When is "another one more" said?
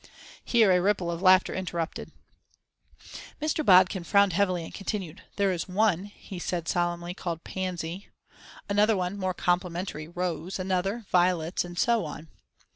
8.67-9.35